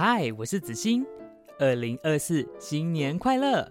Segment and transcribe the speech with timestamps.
[0.00, 1.04] 嗨，我是子欣，
[1.58, 3.68] 二零二四新年快乐！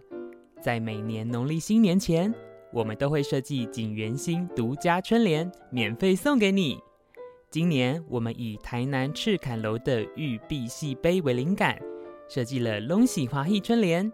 [0.60, 2.36] 在每年农历新年前，
[2.74, 6.82] 我们都会设计景元星独家春联，免费送给你。
[7.50, 11.80] 今年我们以台南赤崁楼的玉璧玺杯为灵感，
[12.28, 14.12] 设计了龙喜华意春联，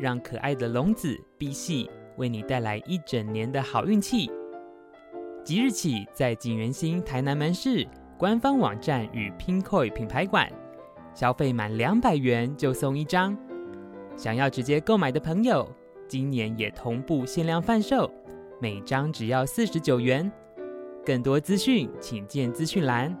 [0.00, 4.28] 让可爱的龙子璧玺为你带来一整年的好运气。
[5.44, 7.86] 即日起，在景元星台南门市
[8.18, 10.52] 官方网站与 Pinkoi 品牌馆。
[11.14, 13.36] 消费满两百元就送一张，
[14.16, 15.68] 想要直接购买的朋友，
[16.08, 18.10] 今年也同步限量贩售，
[18.60, 20.30] 每张只要四十九元。
[21.04, 23.16] 更多资讯请见资讯栏。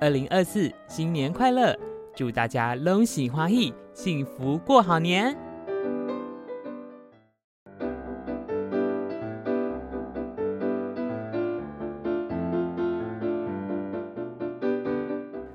[0.00, 1.78] 二零二四新年快乐，
[2.16, 5.36] 祝大家龙喜花意，幸福过好年。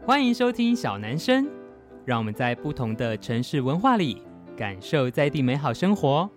[0.06, 1.57] 欢迎收听小男生。
[2.08, 4.22] 让我们在不同的城市文化里
[4.56, 6.30] 感受在地美好生活。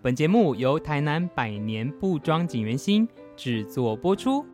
[0.00, 4.46] 本节目由台南百年布庄锦源兴制作播出。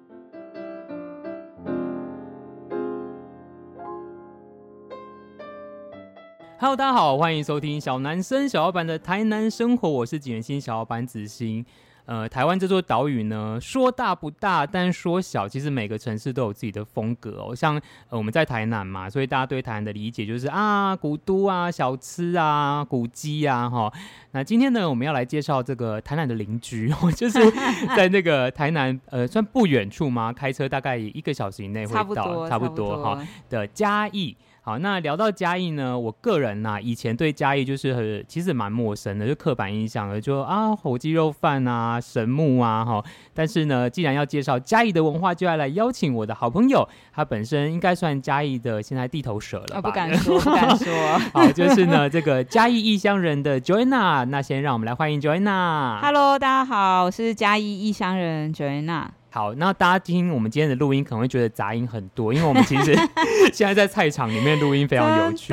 [6.59, 11.67] Hello，大家好，欢迎收听小男生小老板的台南生活，我是景元兴小老板子欣。
[12.09, 17.55] 呃，台湾这座岛屿呢，说大不大，但说小，其实每个城市都有自己的风格哦。
[17.55, 17.79] 像
[18.09, 23.93] 呃，我们在台南嘛，所以大家对台南的理解就是啊，古都啊，小吃啊，古迹啊，哈。
[24.31, 27.39] 那今天呢，我们要来介绍这个台南的邻居， 就是
[27.95, 30.33] 在那个台南呃，算不远处嘛？
[30.33, 34.35] 开车大概一个小时以内会到，差不多，差不多哈的嘉义。
[34.69, 43.03] 好，那聊到嘉义呢，我个人呐、啊，以前对嘉义就是很其实蛮陌生的，就刻板印象的，就啊火鸡肉饭啊、神木啊，哈。
[43.33, 49.89] 但是呢，既然要介绍嘉义的文化，就要来邀请我的好朋友，他本身应该算嘉义的现在地头蛇了吧？
[49.89, 50.95] 不敢说，不敢说。
[51.33, 55.99] 好，就是呢，这个嘉义异乡人的 Joanna，那先让我们来欢迎 Joanna。
[56.03, 59.07] Hello，大家好，我是嘉义异乡人 Joanna。
[59.31, 62.97] 好，那大家听我们今天的录音可能会觉得杂音很多，因为我们其实
[63.53, 65.53] 现在在菜场里面录音非常有趣。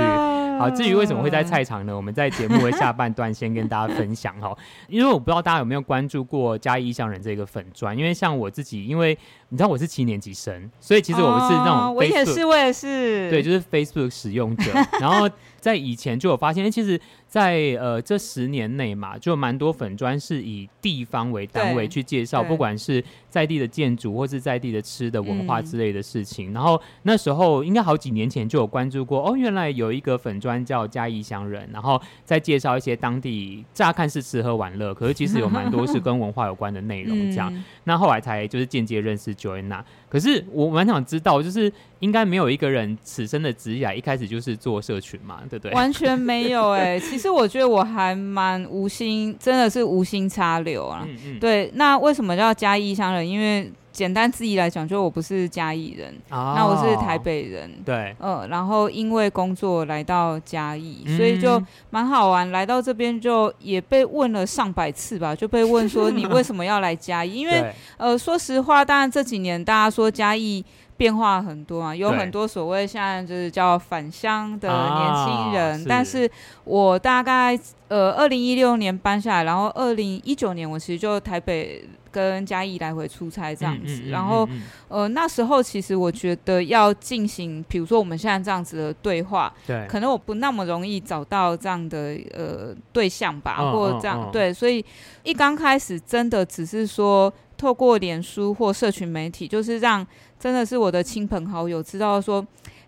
[0.57, 1.93] 好，至于为什么会在菜场呢？
[1.93, 4.57] 我们在节目的下半段先跟大家分享哈。
[4.87, 9.17] 因为我不知道大家有没有关注过嘉义异乡人这个粉砖，因为像我自己，因为
[9.55, 15.29] 你知道我是七年级生，所以其实我们是那种、哦、我也是，我也是，对，就是 Facebook 使用者，然后。
[15.65, 16.95] 在以前就有发现，其实
[17.27, 26.51] 在，在呃这十年内嘛，就蛮多粉砖是以地方为单位去介绍，不管是在地的建筑或是在地的吃的文化之类的事情。
[26.51, 37.17] 嗯、然后那时候应该好几年前就有关注过，哦，原来有一个粉砖叫嘉义异乡人，然后再介绍一些当地，乍看是吃喝玩乐，可是其实有蛮多是跟文化有关的内容。
[37.31, 39.83] 这样、 嗯，那后来才就是间接认识 Joanna。
[40.09, 45.41] 可是我蛮想知道，就是应该没有一个人此生的职业一开始就是做社群嘛？
[45.49, 45.71] 对不对？
[45.73, 51.05] 完全没有哎、欸，其实我觉得我还蛮无心，真的是无心插柳啊。
[51.07, 51.39] 嗯嗯。
[51.39, 53.27] 对，那为什么叫嘉义异乡人？
[53.27, 57.71] 因为简单自己来讲，就我不是嘉义人，哦，那我是台北人。
[57.85, 58.13] 对。
[58.19, 62.51] 呃，然后因为工作来到嘉义，嗯，所以就蛮好玩。
[62.51, 67.35] 来到这边就也被问了上百次吧，就被问说你为什么要来嘉义？
[67.35, 70.65] 因为 呃，说实话，当然这几年大家说嘉义。
[70.97, 76.29] 变化很多啊，有很多所谓现在就是叫返乡的年轻人，啊，但是
[76.63, 84.47] 我大概呃二零一六年搬下来，然后二零一九年我其实就台北跟嘉义来回出差这样子，嗯嗯嗯嗯嗯，然后
[84.87, 94.83] 呃那时候其实我觉得要进行，比如说我们现在这样子的对话，对，可能我不那么容易找到这样的呃对象吧，哦，或这样，哦，对，所以
[95.23, 97.31] 一刚开始真的只是说
[97.65, 100.05] 透过脸书或社群媒体，就是让。
[100.37, 102.45] 真的是我的亲朋好友知道说，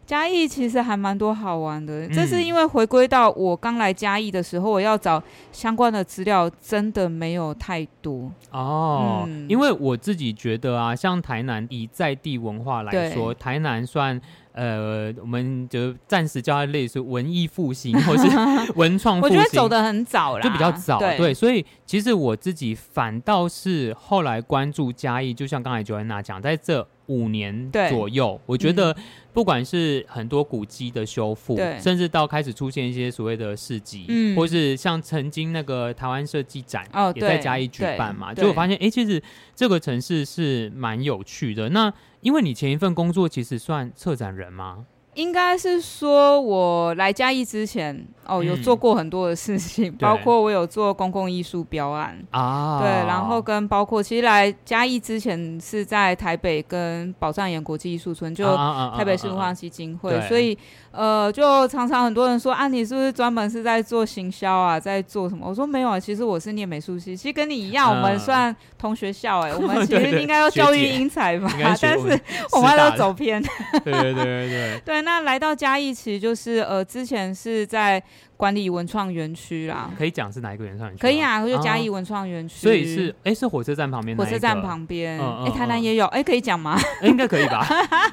[0.08, 2.08] 嘉义其实还蛮多好玩的。
[2.08, 9.46] 嗯、这是因为回归到我刚来嘉义的时候，我要找相关的资料，真的没有太多哦、嗯。
[9.50, 14.20] 因为我自己觉得啊，像台南以在地文化来说，台南算
[14.54, 18.28] 呃，我们就暂时叫它类似文艺复兴 或是
[18.76, 19.38] 文创复兴。
[19.38, 21.00] 我觉得走的很早啦，就比较早。
[21.00, 26.88] 对，对所以其实我自己反倒是后来关注嘉义，就像刚才 Joanna 讲，在这。
[27.08, 28.94] 五年左右，我觉得
[29.38, 39.22] 不管是很多古迹的修复，甚至到开始出现一些所谓的市集，嗯，或是像曾经那个台湾设计展，也在嘉义举办嘛，就我发现，哎、欸，其实
[39.56, 41.70] 这个城市是蛮有趣的。
[41.70, 44.88] 那因为你前一份工作其实算策展人吗？
[45.18, 48.08] 应该是说我来嘉义之前。
[48.30, 58.54] 哦，有做过很多的事情， 嗯、包括我有做公共艺术标案啊，对，然后跟包括其实来嘉义之前是在台北跟宝藏岩国际艺术村，就
[58.98, 60.58] 台北市文化基金会，所以
[60.98, 65.48] 呃，就常常很多人说啊，你是不是专门是在做行销啊，在做什么？
[65.48, 72.20] 我说没有啊，其实我是念美术系，其实跟你一样，我们算同学校哎、欸， 我们其实应该要教育英才吧，但是
[72.52, 73.40] 我们 都走偏，
[73.86, 78.02] 对对对对对，对，那来到嘉义其实就是呃，之前是在。
[78.38, 81.02] 管理文创园区啦，可以讲是哪一个文创园区？
[81.02, 82.56] 可以啊，就嘉义文创园区。
[82.60, 84.16] 所以是，哎，是火车站旁边。
[84.16, 86.80] 火车站旁边，哎，台南也有，哎，可以讲吗？
[87.02, 87.68] 应该可以吧？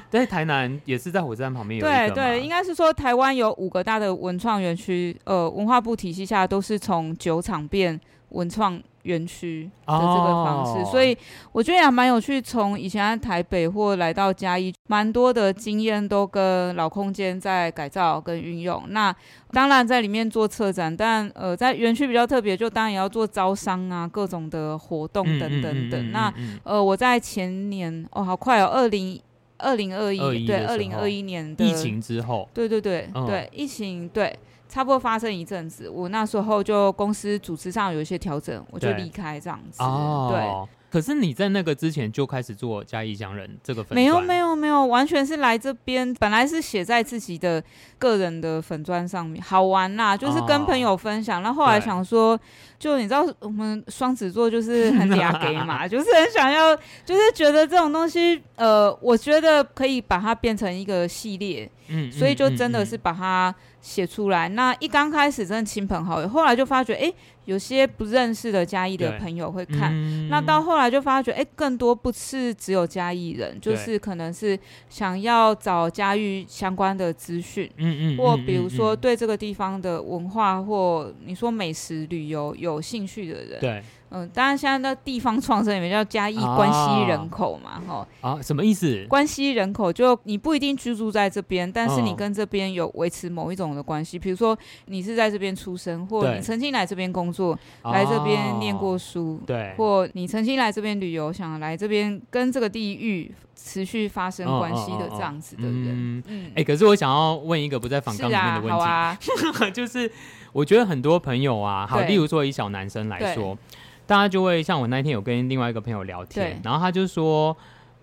[0.09, 1.85] 对，台南也是在火车站旁边有。
[1.85, 7.99] 对对，应该是说台湾有五个大的文创园区，呃，文化部体系下都是从酒厂变
[8.29, 8.81] 文创。
[9.05, 10.89] 园区的这个方式，oh.
[10.89, 11.15] 所以
[11.51, 12.41] 我觉得也蛮有趣。
[12.41, 18.83] 从以前在台北或来到嘉义，蛮多的经验都跟老空间在改造跟运用。
[18.89, 19.15] 那
[19.51, 26.11] 当然在里面做策展，但呃，在园区比较特别，就当然也要做招商啊，各种的活动等等等。
[26.11, 26.33] 那
[26.63, 29.21] 呃，我在前年哦，好快哦，二零
[29.57, 33.25] 二零二一对二零二一年的疫情之后，对对对、oh.
[33.27, 34.37] 对，疫情对。
[34.67, 39.81] 差不多发生一阵子，我那时候就公司组织上有一些调整，我就离开这样子。
[39.81, 40.75] 哦，对。
[40.89, 43.95] 可是你在那个之前就开始做嘉义乡人这个粉专？
[43.95, 47.63] 没有没有没有，完全是来这边，本来是写在自己的
[47.99, 51.41] 个人的粉砖上面，好玩啦，就是跟朋友分享。
[51.43, 52.37] 然后后来想说，
[52.85, 64.47] 就你知道我们双子座就是很嗲给嘛， 就是很想要，就是觉得这种东西，呃，我觉得可以把它变成一个系列，嗯，所以就真的是把它写出来。
[64.49, 67.11] 那一刚开始真的亲朋好友，后来就发觉，哎。
[67.45, 74.59] 有些不认识的嘉义的朋友会看，嗯、那到后来就发觉，哎、欸，更多不是只有嘉义人，就是可能是
[74.89, 83.83] 想要找嘉义相关的资讯，嗯嗯，或比如说对这个地方的文化或你说美食旅游有兴趣的人，对。
[84.15, 89.05] 嗯，当然，现在的地方创生里面叫嘉义关系人口嘛，哈啊，什么意思？
[89.09, 109.17] 关系人口就你不一定居住在这边，但是你跟这边有维持某一种的关系，比如说你是在这边出生，或你曾经来这边工作，来这边念过书，对，或你曾经来这边旅游，想来这边跟这个地域持续发生关系的这样子的人，嗯，哎，可是我想要问一个不在访纲里面的问题，啊
[109.59, 110.09] 啊、 就是
[110.53, 113.57] 我觉得很多朋友啊，好，例如说以小男生来说。
[114.05, 117.55] 大家就会像我那天有跟另外一个朋友聊天，然后他就说，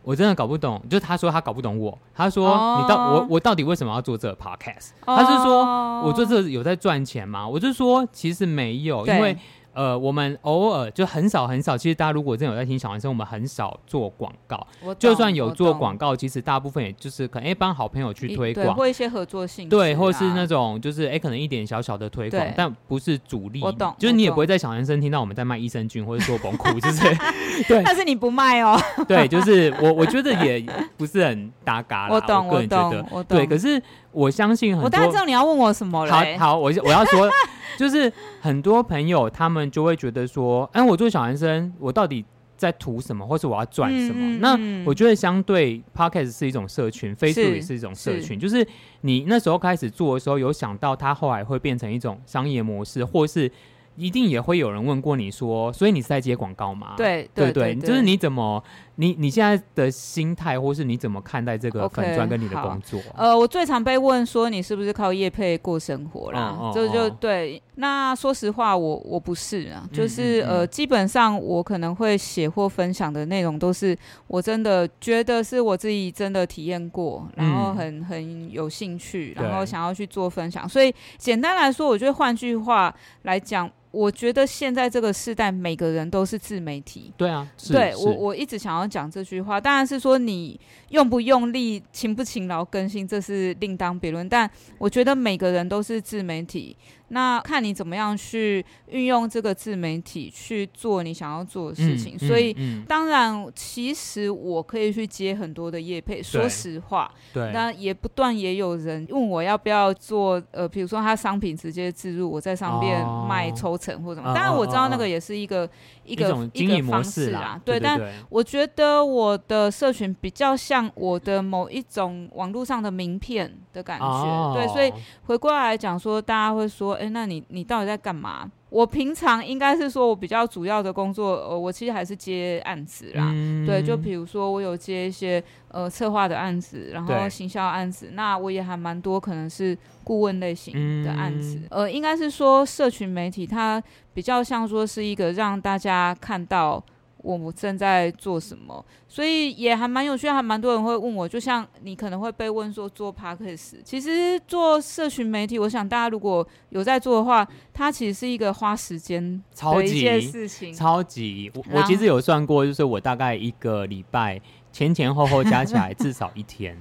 [0.02, 2.48] 我真的搞不懂，就是他说他搞不懂我，他说
[2.80, 4.90] 你到我我到底为什么要做这个 podcast？
[5.04, 5.64] 他是说
[6.02, 7.46] 我做这个有在赚钱吗？
[7.46, 9.36] 我就说其实没有，因为。
[9.74, 11.76] 呃，我们偶尔就很少很少。
[11.76, 14.66] 其实大家如果真的有在听小男生，我们很少做广告。
[14.98, 19.68] 就算有做广告，其实大部分也就是可能哎帮好朋友去推广，或一些合作性。
[19.68, 23.62] 对，或是那种就是哎可能一点小小的推广，但不是主力。
[23.62, 23.94] 我懂。
[23.98, 27.02] 就是你也不会在小男生听到我们在卖益生菌或者做崩库，就是
[27.66, 27.82] 对。
[27.82, 28.78] 但是你不卖哦。
[29.08, 30.64] 对，就是我我觉得也
[30.96, 32.14] 不是很搭嘎啦。
[32.14, 33.38] 我懂，我懂，我懂。
[33.38, 34.84] 对，可是我相信很多。
[34.84, 36.12] 我大概知道你要问我什么了。
[36.12, 37.30] 好，好，我我要说。
[37.76, 42.24] 就是很多朋友，他们就会觉得说，哎，我做小男生，我到底
[42.56, 44.18] 在图什么，或是我要赚什么？
[44.20, 48.22] 嗯、那我觉得，相对 Podcast 是一种社群，Facebook 也是一种社群。
[48.22, 48.66] 是就是
[49.00, 53.50] 你那时候开始做的时候，有想到它后来会变成一种商业模式，或是
[53.96, 56.94] 一定也会有人问过你说，所以你是在接广告吗？
[56.96, 58.62] 对对对，就是你怎么？
[58.96, 66.56] 你你现在的心态，或是你怎么看待这个粉砖跟你的工作？Okay, 呃，我最常被问说，你是不是靠业配过生活啦？
[66.58, 67.62] 哦、就就对。
[67.76, 73.96] 那说实话，我我不是啊，就是、呃，基本上我可能会写或分享的内容，都是
[74.26, 80.68] 我真的觉得是我自己真的体验过，然后很很有兴趣，然后想要去做分享。
[80.68, 83.70] 所以简单来说，我觉得换句话来讲。
[83.92, 87.12] 我觉得现在这个时代，每个人都是自媒体。
[87.16, 90.58] 对啊，对我我一直想要讲这句话，当然是说你
[90.88, 94.28] 用不用力、勤不勤劳更新，这是另当别论。
[94.28, 96.76] 但我觉得每个人都是自媒体。
[97.12, 106.22] 那看你怎么样去运用这个自媒体去做你想要做的事情，嗯、所以、嗯嗯、当然，其实我可以去接很多的业配。
[106.22, 114.32] 说实话，对，那也不断也有人问我要不要做，呃，比如说他商品直接置入，我在上面卖抽成或什么。
[114.32, 115.68] 当然、哦、我知道那个也是一个
[116.04, 117.60] 一个一,一个方式啦。
[117.64, 124.06] 对，但我觉得我的社群比较像我的某一种网络上的名片的感觉。
[124.06, 124.92] 哦、对，所以
[125.24, 128.50] 回过来讲说，大家会说，哎，那你你到底在干嘛？
[128.68, 133.30] 我平常应该是说，我比较主要的工作，呃，我其实还是接案子啦。
[133.34, 141.56] 嗯、对，就比如说我有接一些呃策划的案子，然后行销案子，那我也还蛮多，可能是顾问类型的案子。
[141.70, 143.82] 嗯、呃，应该是说社群媒体它
[144.12, 146.82] 比较像说是一个让大家看到。
[147.24, 151.28] 我们正在做什么，所以也还蛮有趣，还蛮多人会问我。
[151.28, 160.74] 就像你可能会被问说做 Podcast，其实做社群媒体，我想大家如果有在做的话，它其实是一个花时间的一件事情。
[160.74, 164.40] 超级，超级，我我其实有算过，就是我大概一个礼拜
[164.72, 166.76] 前前后后加起来至少一天。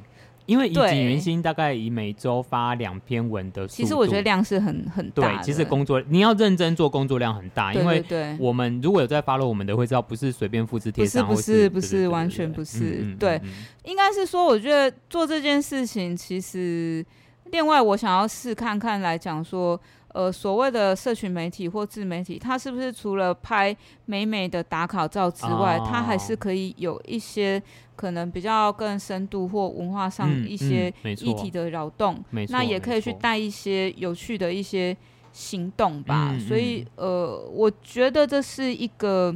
[0.51, 5.37] 因为以景云星大概以每周发两篇文的，其实我觉得量是很很大。
[5.37, 7.73] 对，其实工作你要认真做，工作量很大。
[7.73, 8.03] 因为
[8.37, 13.15] 我们如果有在 follow 我们的，会知道不是随便复制贴上，不是不是不是完全不是。
[13.17, 13.41] 对，
[13.85, 17.05] 应该是说，我觉得做这件事情，其实
[17.45, 19.79] 另外我想要试看看来讲说。
[20.13, 23.75] 呃，所谓的社群媒体或自媒体，它是不是除了拍
[24.05, 27.61] 美美的打卡照之外，哦、它还是可以有一些
[27.95, 32.15] 可能比较更深度或文化上一些议题的扰动？
[32.31, 34.95] 嗯嗯、那也可以去带一些有趣的一些
[35.31, 36.29] 行动吧。
[36.31, 39.35] 嗯、所以，呃，我觉得这是一个。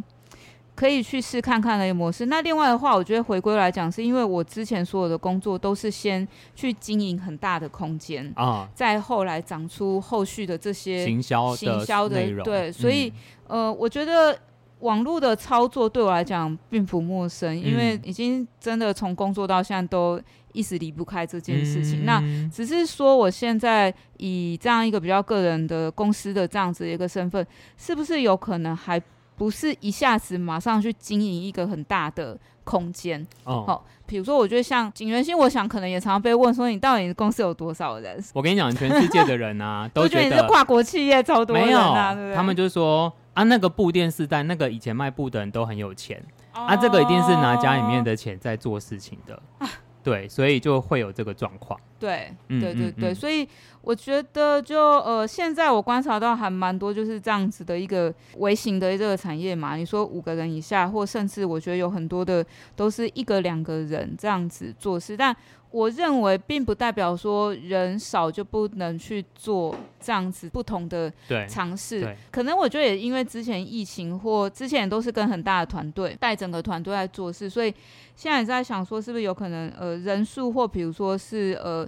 [0.75, 2.25] 可以去试看看的一个模式。
[2.25, 12.43] 那另外的话，我觉得回归来讲，是因为我之前所有的工作都是先去经营很大的空间啊，再后来长出后续的这些行销行销的内容。
[12.43, 13.07] 对，所以、
[13.47, 14.37] 嗯、呃，我觉得
[14.79, 22.03] 网络的操作对我来讲并不陌生，因为已经真的从工作到现在都一直离不开这件事情。
[22.03, 29.01] 嗯、那只是说，我现在以这样一个比较个人的公司的这样子一个身份，是不是有可能还？
[29.35, 33.63] 不是一下子马上去经营一个很大的空间哦。
[33.67, 38.23] 好，比如说，我觉得像景元星，我想可能也常常被问说，你到底公司有多少人？
[38.33, 46.23] 我跟你讲，全世界的人啊， 都觉得，你是跨国企业，超多人啊，没有，他们就说啊，那个布店是在那个以前卖布的人都很有钱，
[46.53, 49.41] 哦、啊，这个一定是拿家里面的钱在做事情的。
[49.59, 49.69] 啊
[50.05, 51.79] 对，所以就会有这个状况。
[51.99, 53.47] 对，对对对，所以
[53.81, 59.75] 我觉得就呃，现在我观察到还蛮多就是这样子的一个微型的这个产业嘛。
[59.75, 65.35] 你说五个人以下，或甚至我觉得有很多的都是一个两个人这样子做事，但。
[65.71, 71.11] 我认为并不代表说人少就不能去做这样子不同的
[71.49, 72.15] 尝试。
[72.31, 77.73] 可能我觉得也因为之前疫情或之前也都是跟很大的团队带整个团队在做事，所以
[78.15, 81.85] 现在也在想说是不是有可能呃人数或比如说是呃。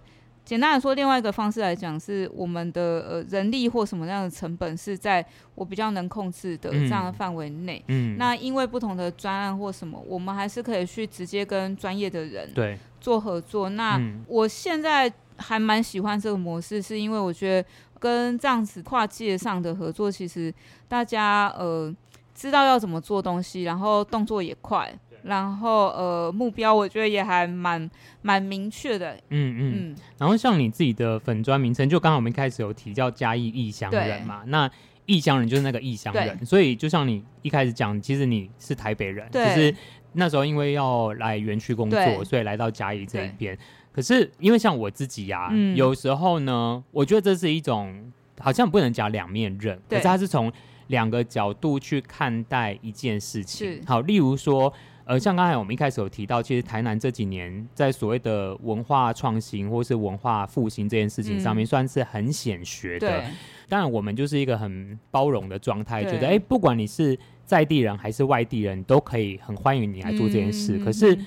[0.48, 5.24] 简单来说，另外一个方式来讲，是我们的呃人力或什么样的成本是在
[5.56, 7.84] 我比较能控制的这样的范围内。
[7.89, 13.68] 嗯，那因为不同的专案或什么，我们还是可以去直接跟专业的人对做合作。
[13.72, 17.68] 那我现在还蛮喜欢这个模式，是因为我觉得
[18.00, 20.54] 跟这样子跨界上的合作，其实
[20.88, 21.94] 大家呃
[22.34, 24.98] 知道要怎么做东西，然后动作也快。
[25.27, 27.89] 然后呃，目标我觉得也还蛮
[28.22, 29.13] 蛮明确的。
[29.29, 29.60] 嗯嗯。
[29.60, 34.69] 嗯然后像你自己的粉砖名称，就刚好我们一开始有提叫嘉义异乡人嘛，那
[35.05, 39.75] 异乡人就是那个异乡人，所以就像你一开始讲，其实你是台北人，对就是
[40.13, 43.57] 那时候因为要来园区工作，所以来到嘉义这一边。
[43.93, 50.51] 可是因为像我自己呀、啊，嗯、有时候呢，我觉得这是一种好像不能讲两面刃，可是它是从
[50.88, 53.81] 两个角度去看待一件事情。
[53.86, 54.74] 好，例如说。
[55.08, 63.22] 呃，像刚才我们一开始有提到，其实台南这几年在所谓的文化创新或是文化复兴这件事情上面，算是很显学的。
[63.22, 63.32] 嗯、
[63.70, 70.78] 当然，我们就是一个很包容的状态，对觉得哎，不管你是在地人还是外地人，都可以很欢迎你来做这件事。
[70.78, 71.18] 嗯、可是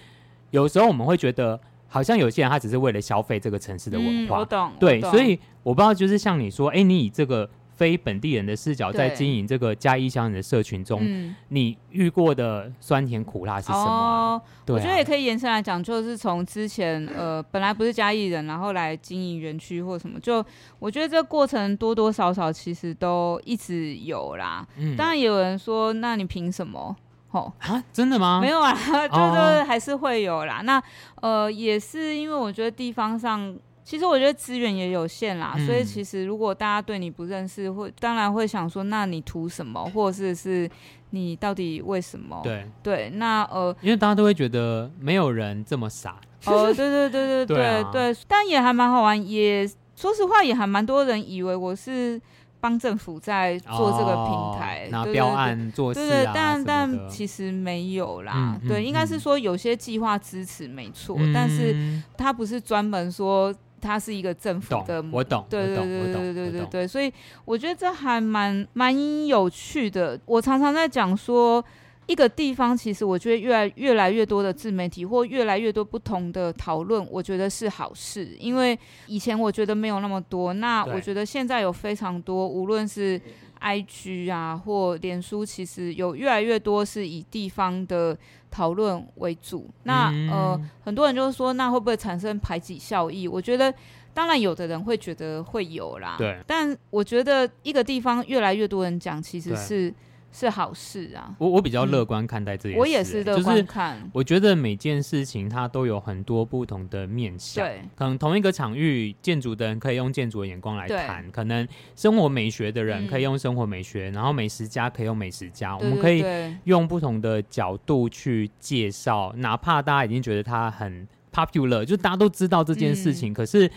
[0.50, 1.58] 有时候我们会觉得，
[1.88, 4.36] 好像有些人他只是为了消费这个城市的文化。
[4.36, 4.72] 嗯、我懂。
[4.78, 7.48] 对，所以我不知道，就是像你说，哎，你以这个。
[7.80, 13.86] 非本地人的视角，在经营这个嘉义异乡人的社群中，嗯、你遇过的酸甜苦辣是什么？
[13.86, 20.44] 哦啊、我觉得也可以延伸来讲，就是从之前呃，本来不是嘉义人，然后来经营园区或什么，就
[20.78, 24.66] 我觉得这个过程多多少少其实都一直有啦。
[24.76, 26.94] 嗯、当然也有人说，那你凭什么？
[27.28, 28.40] 吼 啊，真的吗？
[28.42, 28.74] 没有啊，
[29.08, 30.58] 就是还是会有啦。
[30.58, 30.82] 哦、那
[31.22, 33.56] 呃，也是因为我觉得地方上。
[33.90, 40.70] 其实我觉得资源也有限啦，嗯、所以其实如果大家对你不认识，会当然会想说，那你图什么，或者是是
[41.10, 42.40] 你到底为什么？
[42.44, 46.20] 对对，那呃，因为大家都会觉得没有人这么傻。
[46.44, 52.20] 哦，对对对对对 对，啊、对，但也还蛮好玩，也说实话也还蛮多人以为我是
[52.60, 58.56] 帮政府在做这个平台，拿标案做事啊，对对，但但其实没有啦。
[58.62, 61.74] 嗯、对、嗯，应该是说有些计划支持没错、嗯，但是
[62.16, 67.12] 它不是专门说它是一个政府的，我懂，对对对对对对对对，所以
[67.44, 70.20] 我觉得这还蛮蛮有趣的。
[70.26, 71.64] 我常常在讲说，
[72.06, 83.20] 一个地方其实我觉得越来越来越多的自媒体或越来越多不同的讨论，我觉得是好事，因为以前我觉得没有那么多，那我觉得现在有非常多，无论是
[83.60, 88.16] IG 啊或脸书，其实有越来越多是以地方的。
[88.50, 89.68] 讨论为主。
[89.84, 93.26] 那呃，很多人就是说，那会不会产生排挤效益？
[93.28, 93.72] 我觉得，
[94.12, 96.16] 当然有的人会觉得会有啦。
[96.18, 96.38] 对。
[96.46, 99.94] 但我觉得一个地方越来越多人讲，其实是。
[100.32, 101.34] 是好事啊！
[101.38, 103.96] 我我比较乐观看待这件事，欸，我也是乐观看。
[103.96, 107.64] 就是我觉得每件事情它都有很多不同的面向。
[107.64, 115.76] 对，可能同一个场域，建筑的人可以用建筑的眼光来谈；可能生活美学的人可以用生活美学，嗯、然后美食家可以用美食家。
[115.76, 116.24] 我们可以
[116.64, 123.70] 用不同的角度去介绍，哪怕大家已经觉得它很 popular，就大家都知道这件事情，嗯、可是。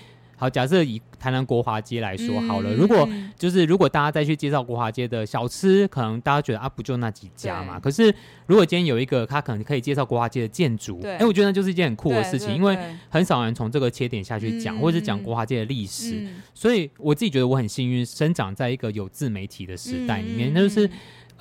[0.44, 3.08] 好，假设以台南国华街来说好了，嗯、如果
[3.40, 7.80] 就是如果大家再去介绍国华街的小吃，可能大家觉得啊，不就那几家嘛？
[7.80, 8.14] 可是
[8.46, 16.42] 如果今天有一个他可能可以介绍国华街的建筑，哎、欸，我觉得那就是一件很酷的事情，因为很少人从这个切点下去讲，或者是讲国华街的历史、嗯。
[16.54, 20.90] 所以我自己觉得我很幸运，生长在一个有自媒体的时代里面，那、嗯、就是。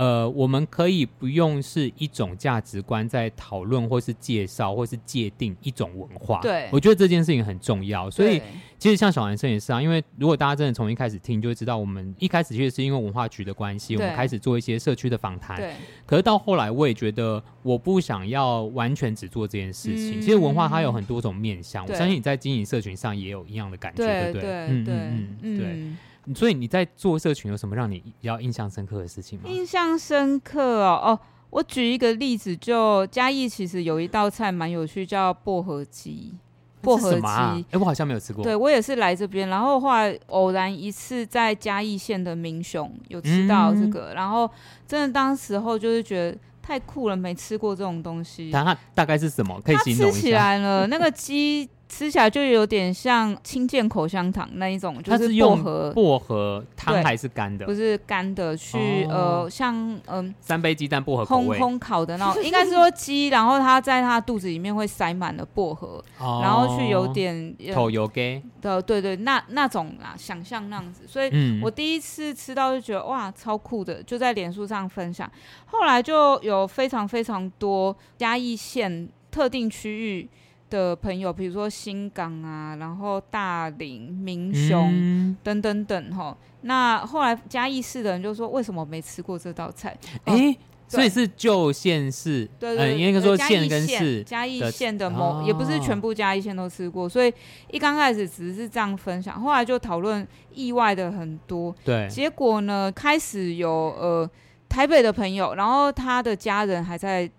[0.02, 6.40] 呃，我们可以不用是一种价值观在讨论，或是介绍，或是界定一种文化。
[6.40, 8.10] 对，我觉得这件事情很重要。
[8.10, 8.42] 所以，
[8.80, 15.56] 其实像小男生也是啊，因为如果大家真的从一开始听，就会知道我们一开始确实是因为文化局的关系，我们开始做一些社区的访谈。
[15.56, 15.72] 对。
[16.04, 20.18] 可是到后来，我也觉得我不想要完全只做这件事情。
[20.18, 24.42] 嗯、其实文化它有很多种面向，我相信你在经营社群上也有一样的感觉，对不对？
[24.42, 25.96] 对嗯嗯嗯，对。
[26.26, 29.48] 嗯所以你在做社群有什么让你比较印象深刻的事情吗？
[29.48, 31.18] 印象深刻哦哦，
[31.50, 36.32] 我举一个例子，就嘉义其实有一道菜蛮有趣，叫薄荷鸡。
[36.80, 38.42] 薄荷鸡，哎、欸，我好像没有吃过。
[38.42, 44.50] 对，我也是来这边，然后后来偶然一次在嘉义县的民雄有吃到这个，嗯、然后
[44.86, 48.50] 真的当时候就是觉得太酷了，没吃过这种东西。
[48.50, 49.60] 它大概是什么？
[49.64, 50.12] 可以形容一下。
[50.12, 51.68] 它吃起来了，那个 鸡。
[51.94, 57.66] 吃起来就有点像清健口香糖那一种，就是薄荷薄荷汤还是干的？
[57.66, 71.02] 不是干的，去、哦、呃像嗯、呃、三杯鸡蛋薄荷口味烘烘烤的那种， 应该是说鸡，然后它在它肚子里面会塞满了薄荷、哦，然后去有点头油给的，对对，那那种啦，想象那样子。
[71.06, 75.30] 所以我第一次吃到就觉得哇，超酷的，就在脸书上分享。
[75.66, 80.26] 后来就有非常非常多嘉义县特定区域。
[80.72, 86.34] 的朋友，比如说新港啊，然后大林、民雄、嗯、等等等哈。
[86.62, 90.58] 那后来嘉义市的人就说：“为什么没吃过这道菜？”哎、欸，
[90.88, 97.30] 所以是旧县市，对对，对，应该说县跟市，嘉义县的某、哦、也不是全部嘉义县都吃过，所以
[97.70, 101.74] 一刚开始只是这样分享，后来就讨论意外的很多。
[101.84, 104.30] 对，结果呢，开始有呃
[104.68, 107.30] 台北的朋友，然后他的家人还在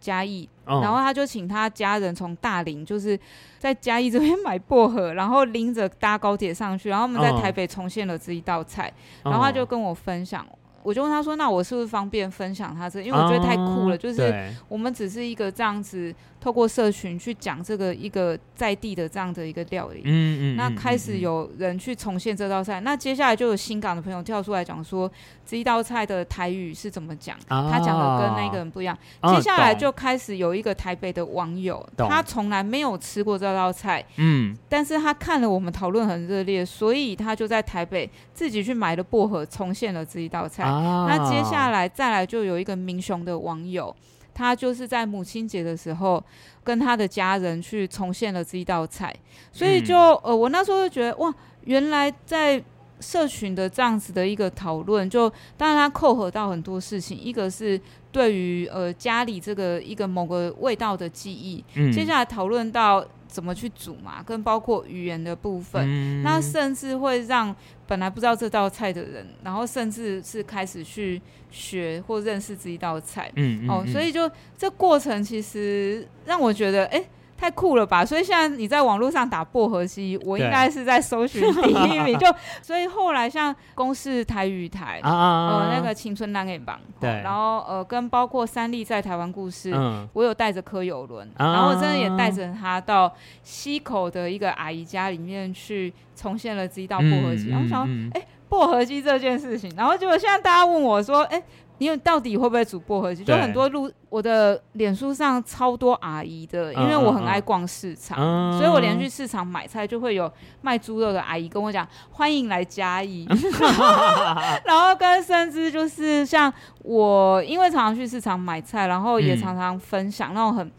[0.00, 0.48] 嘉义。
[0.66, 3.18] 然后他就请他家人从大林，就是
[3.58, 8.92] 在嘉义这边买薄荷，然后拎着搭高铁上去，然后我们在台北重现了这一道菜，
[9.24, 10.46] 然后他就跟我分享。
[10.82, 13.02] 我就问他说：“那我是不是方便分享他这？
[13.02, 14.32] 因为我觉得太酷了，就是
[14.66, 20.00] 我们只是一个这样子透过社群去讲这个一个在地的这样的一个料理。
[20.04, 20.56] 嗯嗯。
[20.56, 25.10] 那开始有人去重现这道菜，那接下来就有新港的朋友跳出来讲说，
[25.44, 27.36] 这一道菜的台语是怎么讲？
[27.48, 28.96] 他讲的跟那个人不一样。
[29.28, 34.04] 接下来就开始有一个台北的网友，他从来没有吃过这道菜。
[34.16, 34.56] 嗯。
[34.68, 40.64] 但是他看了我们讨论很热烈，所以他就在台北自己去买了薄荷，重现了这一道菜。
[40.64, 43.94] 啊、那接下来再来就有一个民雄的网友，
[44.34, 46.22] 他就是在母亲节的时候
[46.62, 49.14] 跟他的家人去重现了这一道菜，
[49.52, 51.32] 所以就、嗯、呃，我那时候就觉得哇，
[51.64, 52.62] 原来在
[53.00, 57.80] 社群的这样子的一个讨论，就当然它扣合到很多事情，一个是
[58.12, 63.04] 对于呃家里这个一个某个味道的记忆，嗯、接下来讨论到。
[63.30, 64.22] 怎么去煮嘛？
[64.22, 67.54] 跟包括语言的部分，嗯，那甚至会让
[67.86, 73.30] 本来不知道这道菜的人，然后甚至是开始去学或认识这一道菜。
[73.36, 77.02] 嗯，哦，所以就这过程其实让我觉得，哎。
[77.40, 78.04] 太酷了吧！
[78.04, 82.18] 所以现在你在网络上打薄荷鸡，我应该是在搜寻 第一名。
[82.18, 82.26] 就
[82.60, 93.10] 所以后来像公视台语台，啊、呃那个青春男给榜，对，然后呃跟包括三立在台湾故事，嗯、我有带着柯有伦，然后我真的也带着他到
[93.42, 97.48] 溪口的一个阿姨家里面去重现了这一道薄荷鸡。
[97.48, 98.26] 然后我想，哎、欸。
[98.50, 101.44] 薄荷鸡这件事情，然后结果现在大家问我说，哎、欸。
[101.80, 103.24] 因为到底会不会煮薄荷鸡？
[103.24, 113.26] 就很多路，我的脸书上超多阿姨的，因为我很爱逛市场，嗯嗯、所以我连去市场买菜就会有卖猪肉的阿姨跟我讲欢迎来嘉义，
[114.64, 120.70] 然后跟甚至就是像我，因为常常去市场买菜，然后也常常分享那种很。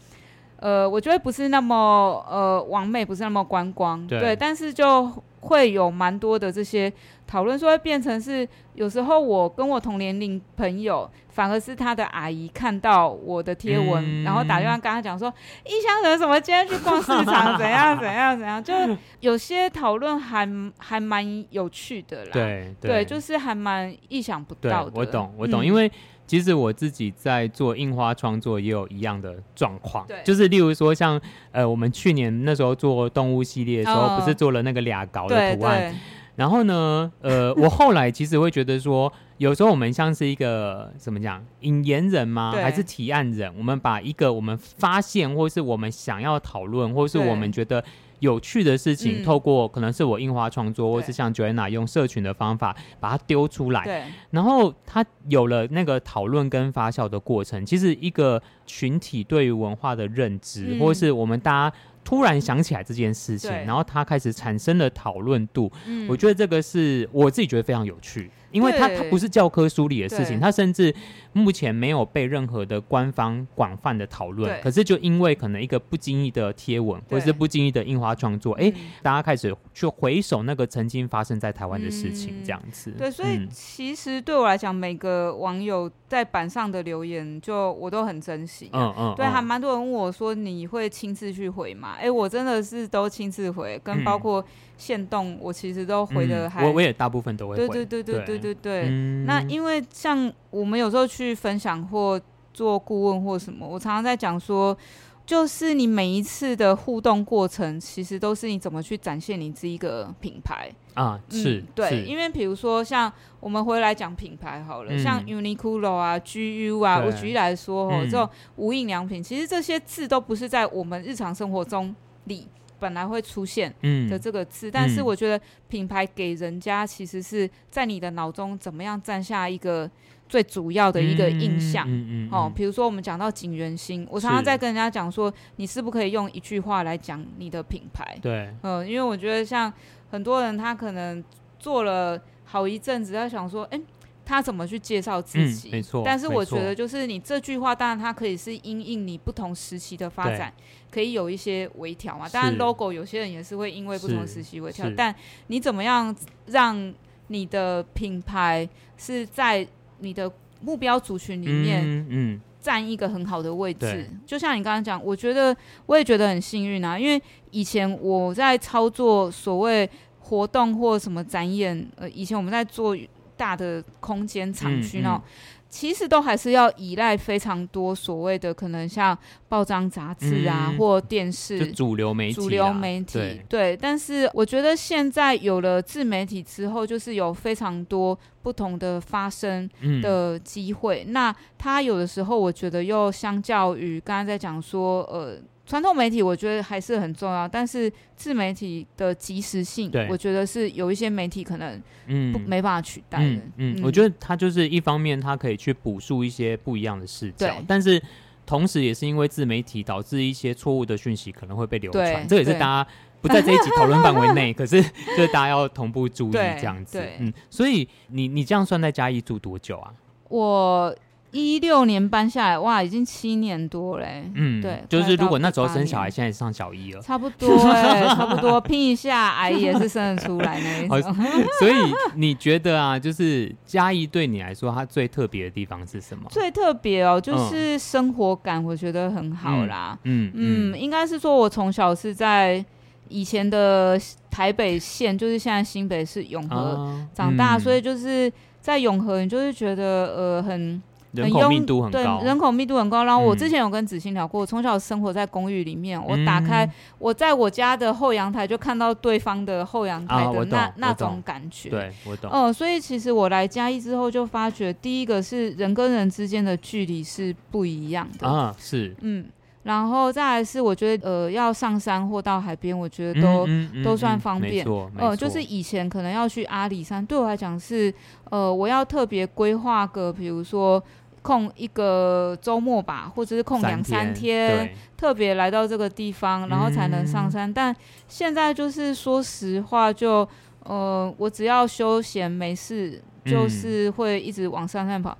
[0.57, 6.93] 呃，我觉得不是那么呃完美，不是那么观光，对，对，但是就会有蛮多的这些
[7.31, 15.33] 讨论，说会变成是有时候我跟我同年龄朋友，反而是他的阿姨看到我的贴文，嗯、然后打电话跟他讲说，
[15.65, 18.73] 异乡人什么今天去逛市场，怎样怎样怎样，就
[19.21, 20.45] 有些讨论还
[20.77, 25.89] 还蛮有趣的啦，对对，对，就是还蛮意想不到的，我懂我懂，嗯、因为。
[26.27, 31.19] 其实我自己在做印花创作也有一样的状况，对，就是例如说像
[31.51, 35.93] 呃，我们去年那时候做动物系列的时候，不是做了那个俩稿的图案，
[36.35, 42.51] 然后呢，呃， 我后来其实会觉得说，有时候我们像是一个怎么讲，引言人吗？
[42.53, 43.53] 还是提案人？
[43.57, 47.83] 我们把一个我们发现，或是我们想要讨论，或是我们觉得。
[48.21, 57.65] 有趣的事情，嗯、透过可能是我印花创作，或是像 Joanna 用社群的方法把它丢出来，对，然后它有了那个讨论跟发酵的过程。
[57.65, 68.29] 其实一个群体对于文化的认知，嗯、或是我们大家突然想起来这件事情，然后他开始产生了讨论度，嗯、我觉得这个是我自己觉得非常有趣。
[68.51, 70.93] 因为它它不是教科书里的事情，它甚至
[71.33, 74.59] 目前没有被任何的官方广泛的讨论。
[74.61, 82.91] 可是就因为可能一个不经意的贴文，或者是不经意的印花创作，哎，大家开始去回首那个曾经发生在台湾的事情，这样子。
[82.97, 88.69] 对，所以其实对我来讲，每个网友在板上的留言，就我都很珍惜。
[88.73, 89.13] 嗯嗯。
[89.15, 91.95] 对，还蛮多人问我说，你会亲自去回吗？
[91.99, 94.43] 哎，我真的是都亲自回，跟包括。
[94.81, 97.67] 限动，我其实都回的还，我我也大部分都会回。
[97.67, 98.89] 对对对对对对对。
[99.27, 102.19] 那因为像我们有时候去分享或
[102.51, 104.75] 做顾问或什么，我常常在讲说，
[105.23, 111.19] 就是你每一次的互动过程，其实都是你怎么去展现你这一个品牌啊。
[111.29, 122.47] 是，对，因为比如说像我们回来讲品牌好了，像 Uniqlo 啊、GU 啊，我举例来说哦，这种无印良品，其实这些字都不是在我们日常生活中里。
[122.81, 123.71] 本来会出现
[124.09, 125.39] 的这个字，嗯、但是我觉得
[125.69, 129.87] 品牌给人家其实是在你的脑中怎么样占下一个
[130.27, 131.85] 最主要的一个印象。
[131.87, 138.17] 嗯嗯哦，比如说我们讲到锦源兴，我常常在跟人家讲说，你是不可以用一句话来讲你的品牌？
[138.19, 139.71] 对，嗯、呃，因为我觉得像
[140.09, 141.23] 很多人他可能
[141.59, 143.79] 做了好一阵子，他想说，哎。
[144.23, 145.69] 他怎么去介绍自己？
[145.69, 150.53] 嗯、没错，但是我觉得就是你这句话，当然它可以是因应你不同时期的发展，
[150.89, 152.29] 可以有一些微调嘛。
[152.29, 155.13] 当然，logo 有些人也是会因为不同时期微调，但
[155.47, 156.93] 你怎么样让
[157.27, 159.67] 你的品牌是在
[159.99, 160.31] 你的
[160.61, 164.07] 目标族群里面，嗯，占一个很好的位置？
[164.07, 165.55] 嗯嗯、就像你刚刚讲，我觉得
[165.87, 172.95] 我也觉得很幸运啊，因为以前我在操作所谓活动或什么展演，呃，以前我们在做。
[173.41, 175.19] 大的空间厂区呢，
[175.67, 179.17] 其实都还是要依赖非常多所谓的可能像
[179.49, 183.77] 报章杂志啊，嗯、或电视主流媒体、主流媒体对，对。
[183.77, 189.67] 但是我觉得现在有了自媒体之后，就是有非常多不同的发声
[190.03, 191.03] 的机会。
[191.07, 195.41] 嗯、那它有的时候，我觉得又相较于刚刚在讲说，呃。
[195.71, 203.25] 传统媒体我觉得还是很重要，但是自媒体的及时性，对我觉得是有一些媒体可能嗯没办法取代的。
[203.25, 208.03] 嗯，嗯嗯我觉得它就是一方面，它可以去补述一些不一样的视角，但是
[208.45, 212.87] 同时也是因为自媒体导致一些错误的讯息可能会被流传，对这也是大家
[213.21, 217.01] 不在这一集讨论范围内， 可是就是大家要同步注意这样子。
[217.19, 219.93] 嗯，所以你你这样算在嘉义住多久啊？
[220.27, 220.93] 我。
[221.31, 224.29] 一六年搬下来，哇，已经七年多嘞。
[224.35, 231.13] 嗯，对，就是如果那时候生小孩，现在上小一了，差不多哎，差不多拼一下，阿姨也是生得出来那一种。
[231.59, 231.73] 所以
[232.15, 236.29] 你觉得啊，就是嘉义对你来说，它最特别的地方是什么？
[236.29, 239.97] 最特别哦，就是生活感，我觉得很好啦。
[240.03, 242.63] 嗯嗯，应该是说，我从小是在
[243.07, 243.97] 以前的
[244.29, 250.81] 台北县，就是现在新北市永和长大，所以就是在永和，你就是觉得呃很。
[251.11, 253.03] 人口密度很高，对，人口密度很高。
[253.03, 261.69] 然后我之前有跟子欣聊过，我从、嗯、小生活在公寓里面，我打开、嗯、我在我家的后阳台就看到对方的后阳台的那、啊、那种感觉。
[261.69, 262.53] 对，我懂。
[262.53, 269.25] 所以其实我来嘉义之后就发觉，第一个是人跟人之间的距离是不一样的啊，是，嗯。
[269.63, 274.65] 然后再来是我觉得呃要上山或到海边，我觉得都、嗯嗯、都算方便。
[274.97, 277.93] 呃，就是以前可能要去阿里山，对我来讲是
[278.31, 280.83] 呃我要特别规划个，比如说
[281.21, 287.49] 空一个周末吧，或者是空两三天，特别来到这个地方，然后才能上山。
[287.49, 287.75] 嗯、但
[288.07, 290.29] 现在就是说实话就，就
[290.63, 295.17] 呃我只要休闲没事，就是会一直往上山跑。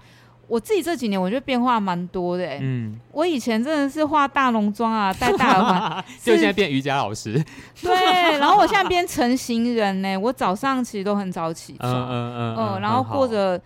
[0.47, 7.41] 我自己这几年我觉得变化蛮多的，嗯，我以前真的是化大浓妆啊，戴大耳环， 就现在变瑜伽老师，
[7.81, 13.57] 对，然后我现在变成型人呢，我早上其实都很早起床，嗯嗯嗯，嗯，然后过着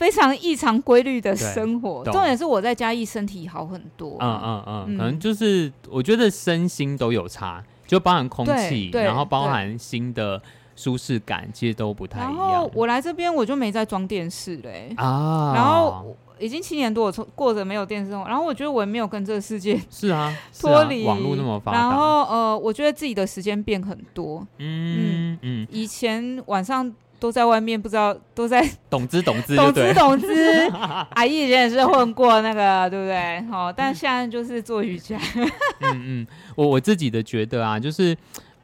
[0.00, 10.40] 非常异常规律的生活，重点是我在嘉义身体好很多，嗯嗯嗯，可能就是我觉得身心都有差，就包含空气，然后包含新的。
[10.76, 12.34] 舒适感其实都不太一样。
[12.34, 21.78] 然后我来这边我就没在装电视嘞啊，然后已经七年多我过着没有电视生活，然后我觉得我也没有跟这个世界 是啊 脱离网络那么发达。
[21.80, 24.46] 然后呃，我觉得自己的时间变很多。
[24.56, 30.68] 嗯嗯，以前晚上都在外面，不知道都在 懂之懂之懂之懂之。
[31.14, 33.40] 阿姨以前也是混过那个，对不对？
[33.50, 35.16] 好，但现在就是做瑜伽。
[35.82, 38.16] 嗯嗯，我我自己的觉得啊，就是。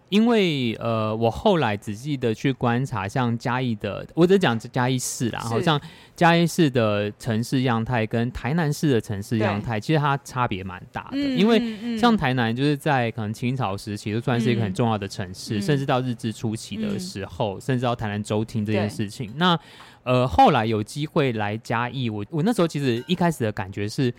[0.08, 5.80] 因为呃，我后来仔细的去观察，像嘉义的，我只讲嘉义市啦，好像
[6.14, 11.18] 嘉义市的城市样态跟台南市的城市样态，其实它差别蛮大的。
[11.18, 19.32] 嗯、因为像台南就是在可能清朝时期就算是一个很重要的城市，嗯、甚至到日治初期的时候，嗯、甚至到台南州厅这件事情。
[19.36, 19.58] 那
[20.04, 24.14] 呃，后来有机会来嘉义，我我那时候其实一开始的感觉是。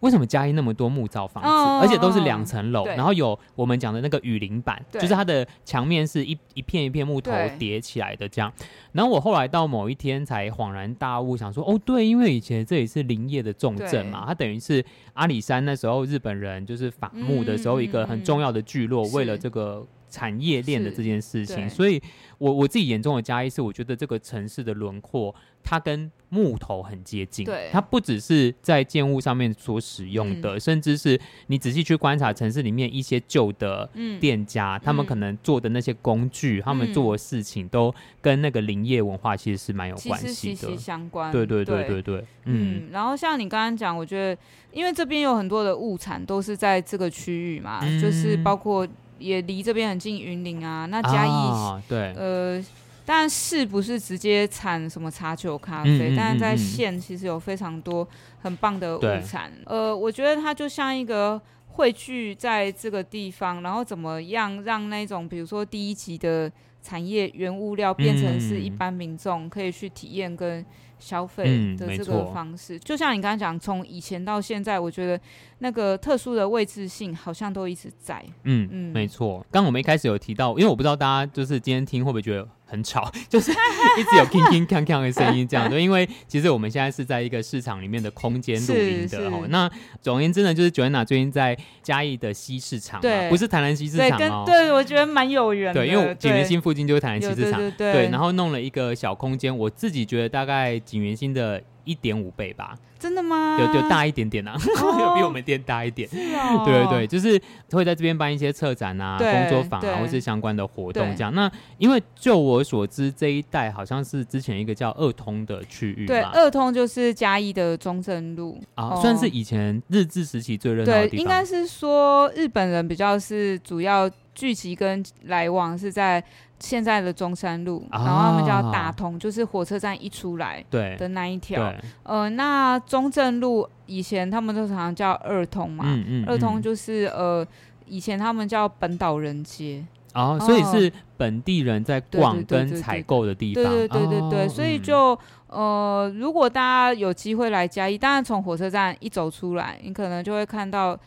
[0.00, 8.52] 为什么嘉义那么多木造房子，哦、而且都是两层楼，然后有我们讲的那个雨林板，就是它的墙面是一一片一片木头叠起来的这样。
[8.92, 14.84] 然后我后来到某一天才恍然大悟，想说哦，对，因为以前这里是林业的重镇嘛，它等于是
[15.14, 19.86] 阿里山那时候日本人就是伐木的时候一个很重要的聚落，嗯、为了这个。
[20.08, 22.00] 产业链的这件事情，所以
[22.38, 27.44] 我我自己眼中的嘉义是，我觉得这个城市的轮廓，它跟木头很接近。
[27.44, 31.18] 对，它不只是在建物上面所使用的，嗯、甚至是
[31.48, 33.88] 你仔细去观察城市里面一些旧的
[34.20, 41.32] 店家，嗯、他们可能做的那些工具，嗯、他们做的事情，都跟那个林业文化其实是蛮有关系的，息息相关。
[41.32, 41.78] 对对对。
[41.78, 42.24] 对对，对。
[42.44, 42.88] 嗯，嗯。
[42.92, 44.40] 然后像你刚刚讲，我觉得
[44.72, 48.86] 因为这边有很多的物产都是在这个区域嘛，嗯、就是包括。
[49.18, 52.64] 也离这边很近，云林啊，那嘉义、啊、对，呃，
[53.04, 58.06] 但是不是直接产什么茶酒咖啡，嗯嗯嗯嗯，但是在县其实有非常多
[58.40, 66.50] 很棒的物产，呃，我觉得它就像一个汇聚在这个地方，然后怎么样让那种比如说第一级的
[66.82, 70.64] 产业原物料变成是一般民众可以去体验跟。
[70.98, 75.20] 消费的这个方式，嗯、就像你刚刚讲，从以前到现在，我觉得
[75.58, 78.24] 那个特殊的位置性好像都一直在。
[78.44, 79.44] 嗯嗯，没错。
[79.50, 82.48] 刚我们一开始有提到，因为我不知道大家就是今天听会不会觉得。
[82.68, 85.82] 很吵， 就是一直有铿铿锵锵的声音，这样对。
[85.82, 89.46] 因为其实我们现在是在一个市场里面的空间录音的哦。
[89.48, 89.70] 那
[90.02, 94.44] 总而言之呢，就是 Joanna 最近在嘉义的西市场，对，不是台南西市场哦。
[94.46, 95.80] 对，我觉得蛮有缘的。
[95.80, 98.08] 对，因为景元新附近就是台南西市场，对。
[98.10, 102.76] 然后弄了一个小空间，我自己觉得大概景元新的一点五倍吧。
[102.98, 103.56] 真的吗？
[103.60, 106.08] 有有大一点点啊， 有比我们店大一点。
[106.10, 111.32] 对对对，就是会在这边办一些策展啊、工作坊啊，或是相关的活动这样。
[111.32, 111.48] 那
[111.78, 116.06] 因为就我所知，这一带好像是之前一个叫二通的区域。
[116.06, 121.16] 对，二通就是嘉义的中正路啊，算是以前日治时期最热闹的地方。
[121.16, 126.22] 对，应该是说日本人比较是主要聚集跟来往是在。
[126.60, 131.72] 现在的中山路，然后他们叫大通，就是火车站一出来的那一条。
[132.02, 135.84] 呃，那中正路以前他们都常常叫二通嘛，
[136.26, 137.46] 二通就是呃，
[137.86, 139.84] 以前他们叫本岛人街。
[140.14, 143.62] 哦，所以是本地人在逛跟采购的地方。
[143.62, 145.16] 对对对对对，所以就
[145.46, 150.98] 呃，如果大家有机会来嘉义，当然从火车站一走出来，你可能就会看到。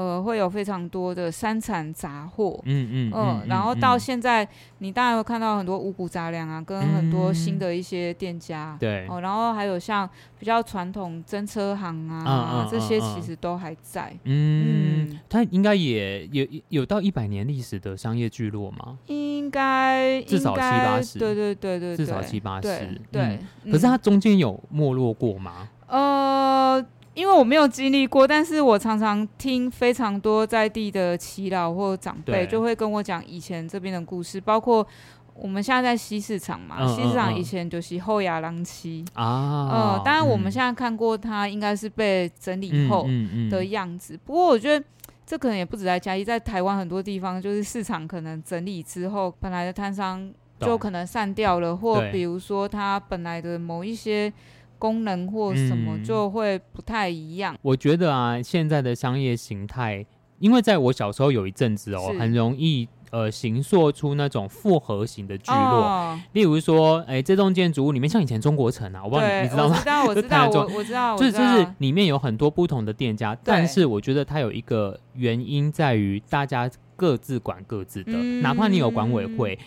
[0.00, 10.08] 呃，会有非常多的三产杂货，嗯嗯嗯，然后到现在，你当然会看到很多五谷杂粮啊，跟很多新的一些店家，对，哦，然后还有像
[10.38, 18.96] 比较传统真车行啊，这些其实都还在，嗯，它应该也有有到一百年历史的商业聚落吗？
[19.04, 23.38] 应该至少七八十，对对对对，至少七八十，对，
[23.70, 25.68] 可是它中间有没落过吗？
[25.88, 26.82] 呃。
[27.20, 34.86] 因为我没有经历过，但是我常常听非常多在地的耆老或长辈就会跟我讲以前这边的故事，包括
[35.34, 43.06] 我们现在在西市场嘛，嗯、西市场以前就是后牙郎七啊，呃，当然我们现在看过它应该是被整理后
[43.50, 44.84] 的样子，不过我觉得。
[45.26, 50.28] 这可能也不止在嘉义，在台湾很多地方，就是市场可能整理之后，本来的摊商
[50.58, 54.32] 就可能散掉了，或比如说他本来的某一些
[54.80, 57.54] 功能或什么就会不太一样。
[57.54, 60.04] 嗯，我觉得啊，现在的商业形态，
[60.40, 62.88] 因为在我小时候有一阵子哦，很容易。
[63.12, 69.74] 呃，形塑出那种复合型的聚落，哦、例如说，哎、欸，这栋建筑物里面像以前中国城啊，我不知道你，你知道吗？
[69.74, 79.58] 我知道，我知道， 我我知道，就是就是里面有很多不同的店家，但是我觉得它有一个原因在于大家各自管各自的，嗯、哪怕你有管委会。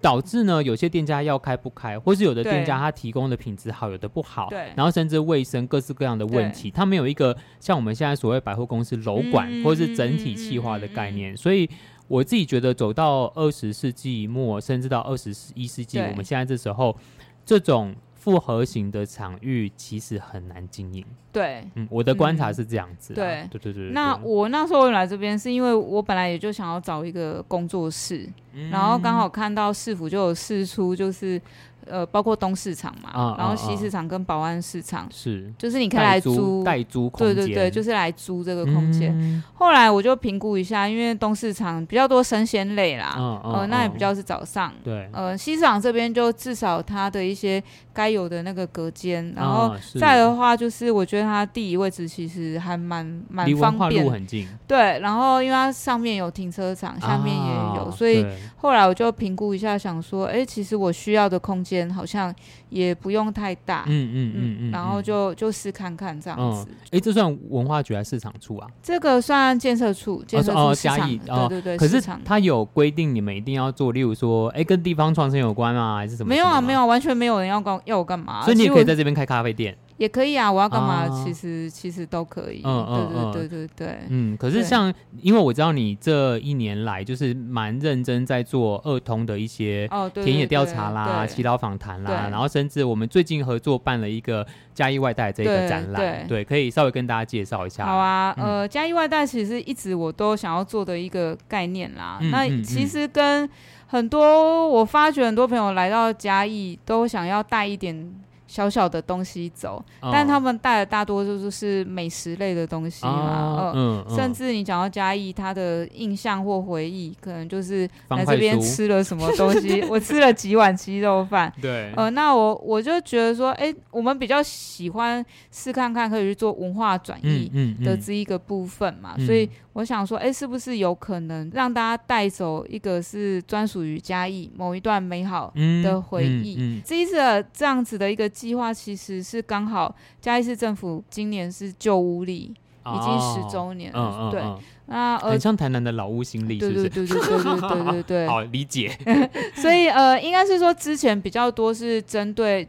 [0.00, 11.68] 导致呢，有些店家要开不开，或是有的店家他提供的品质好，有的不好，对，然后甚至卫生各式各样的问题，他没有一个像我们现在所谓百货公司楼管、嗯、或是整体企划的概念，嗯、所以
[12.08, 16.96] 我自己觉得走到二十世纪末，甚至到二十一世纪，我们现在这时候
[17.44, 17.94] 这种。
[18.20, 21.04] 复合型的场域其实很难经营。
[21.32, 23.14] 对，嗯，我的观察是这样子。
[23.14, 23.92] 对，对，对，对，对。
[23.92, 31.40] 那我那时候来这边是因为我本来也就想要找一个工作室，嗯、然后刚好看到市府就有试出，就是。
[31.86, 39.12] 呃，包括东市场嘛，啊、然后西市场跟保安市场是，啊、就是你可以来租代租，租空间，对对对，就是来租这个空间。
[39.18, 47.62] 嗯、后来我就评估一下，因为东市场比较多生鲜类啦，啊、呃，啊、那也比较是早上，对，呃，西市场这边就至少它的一些
[47.92, 58.24] 该有的那个隔间，然后再的话就是我觉得它地理位置其实还蛮蛮方便，很近，对，然后因为它上面有停车场，下面也有，啊、所以
[58.56, 61.69] 后来我就评估一下，想说，哎，其实我需要的空间。
[61.70, 62.34] 间好像
[62.68, 66.66] 也不用太大，嗯嗯嗯嗯，然后就就试看看这样子。
[66.90, 68.66] 哎，这算文化局还是市场处啊？
[68.82, 71.76] 这个算建设处，建设处嘉义，对对对。
[71.78, 75.96] 可是它有规定你们一定要做，例如说，哎，跟地方创生有关啊？
[75.98, 76.28] 还是什么？
[76.28, 78.42] 没有啊，没有，完全没有人要干要我干嘛？
[78.42, 79.76] 所以你也可以在这边开咖啡店。
[80.00, 81.06] 也可以啊，我要干嘛？
[81.22, 82.62] 其实其实都可以。
[82.64, 97.84] 嗯嗯对对对对嗯，可是像，因为我知道你这一年来就是蛮认真在做二通的一些田野调查啦、祈祷访谈啦，然后甚至我们最近合作办了一个嘉义外带这个展览，对，可以稍微跟大家介绍一下。
[97.84, 102.18] 好啊，呃，嘉义外带其实一直我都想要做的一个概念啦。
[102.32, 103.46] 那其实跟
[103.88, 108.10] 很多我发觉很多朋友来到嘉义都想要带一点。
[108.50, 129.48] 小小的东西走，但他们带的大多数都是美食类的东西嘛，嗯，甚至你讲到嘉义，他的印象或回忆，可能就是来这边吃了什么东西， 我吃了几碗鸡肉饭，对，呃，那我我就觉得说，哎，我们比较喜欢试看看可以去做文化转移的这一个部分嘛，所以。
[129.72, 135.52] 我想说，哎、欸，是不是有可能让大家带走一个是专属于嘉义某一段美好
[135.84, 136.56] 的回忆？
[136.56, 142.52] 嗯嗯嗯、这一次的这样子的一个计划，其实是刚好嘉义市政府今年是旧屋历
[142.86, 146.88] 已经十周年了，哦、对，嗯嗯嗯、那呃，很像台南的老屋新历，是不是？
[146.88, 148.90] 对对对对对对对对对， 好理解。
[149.54, 152.68] 所以呃，应该是说之前比较多是针对。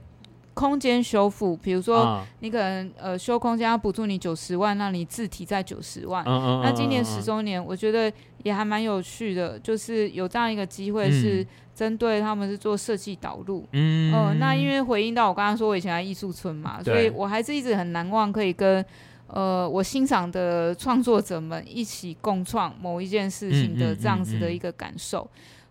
[0.54, 6.24] 空间修复，比如说你可能呃修空间要补助你九十万，让你自提在九十万。
[6.26, 8.12] 那今年十周年，我觉得
[8.44, 13.66] 也还蛮有趣的，就是有这样一个机会，是针对他们是做设计导入。
[13.72, 18.86] 嗯，呃，那因为回应到我刚刚说我以前在艺术村嘛，所以我还是一直很难忘可以跟
[19.28, 25.26] 呃我欣赏的创作者们一起共创某一件事情的这样子的一个感受。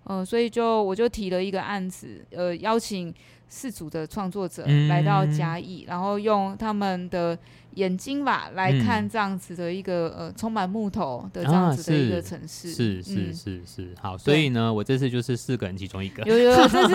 [0.04, 3.14] 呃，所以就我就提了一个案子，呃，邀请。
[3.50, 7.36] 四组的创作者来到嘉义，嗯、然后用他们的
[7.74, 13.88] 眼睛吧来看这样子的一个、嗯、呃充满木头的这样子的一个城市，啊、是是是是，是。
[14.00, 16.94] 好，所以呢，我这次就是四个人其中一个，有有，有， 这是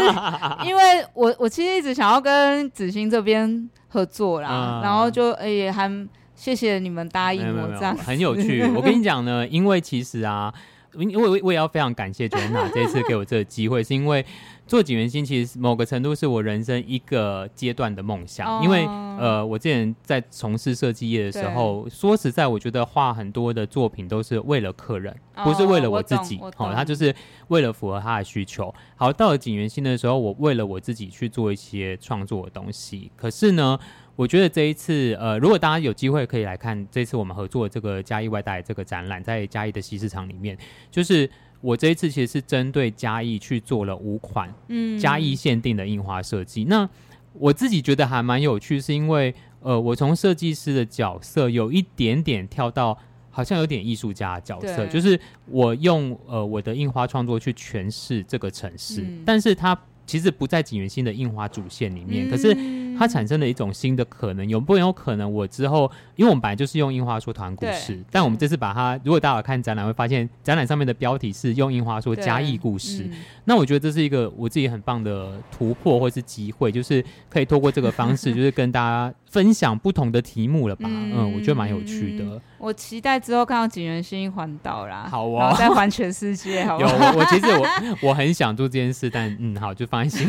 [0.66, 5.92] 因为我我其实一直想要跟子欣这边合作啦，啊、然后就也还
[6.36, 8.66] 谢谢你们答应我这样，很有趣。
[8.76, 10.54] 我跟你讲呢，因为其实啊，
[10.98, 14.26] 因为我也要非常感谢 Joanna 这次给我这个机会，是因为。
[14.68, 18.84] 做景源兴其实某个程度是我人生一个阶段的梦想，哦、因为
[19.20, 26.40] 呃，我之前在从事设计业的时候，说实在，我觉得画很多的作品都是为了客人，哦、不是为了我自己。
[26.56, 27.14] 好，他就是
[27.50, 28.74] 为了符合他的需求。
[28.96, 33.12] 好，到了景源兴的时候，我为了我自己去做一些创作的东西。
[33.16, 33.78] 可是呢，
[34.16, 40.58] 我觉得这一次，呃，如果大家有机会可以来看这次我们合作的这个嘉义外带这个展览，在嘉义的西市场里面，
[40.92, 41.30] 就是。
[41.62, 46.66] 我这一次其实是针对嘉义去做了五款，嗯，嘉义限定的印花设计。
[46.66, 46.88] 那
[47.34, 52.96] 我自己觉得还蛮有趣，是因为呃，我从设计师的角色有一点点跳到
[53.32, 59.76] 好像有点艺术家的角色，就是我用呃我的印花创作去诠释这个城市，嗯、但是它
[60.06, 62.54] 其实不在景元新的印花主线里面，嗯、可是
[62.98, 64.48] 它产生了一种新的可能。
[64.48, 73.04] 有不有可能我之后，因为我们本来就是用樱花说团故事，但我们这次把它，如果大家有看展览会发现，展览上面的标题是用樱花说嘉义故事。
[73.04, 73.12] 嗯、
[73.46, 80.88] 那我觉得这是一个我自己很棒的突破或是机会，就是可以透过这个方式， 就是跟大家分享不同的题目了吧？
[80.88, 82.42] 嗯，嗯，我觉得蛮有趣的。
[82.58, 87.14] 我期待之后看到景元星环岛啦，好啊，然后再环全世界，好不好？
[87.14, 90.28] 有，我其实我我很想做这件事，但嗯，好，就放在心。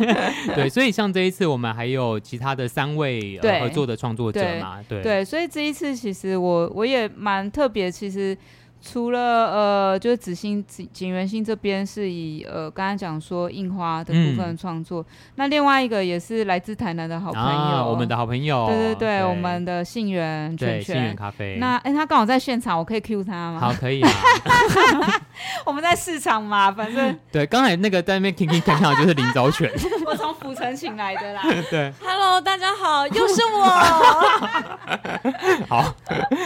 [0.54, 8.38] 对，所以像这一次我们还有其他的三位、呃、合作的创作者嘛，对对，对，所以这一次其实我我也蛮特别，其实。
[8.80, 15.06] 除了呃，就是紫星景景元星这边是以呃，刚刚讲说印花的部分创作，嗯，
[15.36, 21.56] 那另外一个也是来自台南的好朋友，啊，我们的好朋友，对对对，对我们的杏源圈圈，杏源咖啡。
[21.58, 23.60] 那哎，欸，他刚好在现场，我可以 cue 他吗？
[23.60, 24.10] 好，可以啊。
[25.64, 29.70] 我们在市场嘛，反正对，刚才那个在那边 king king 看看就是林昭全，
[30.06, 31.42] 我从府城请来的啦。
[31.70, 33.68] 对，Hello，大家好，又是我。
[35.68, 35.94] 好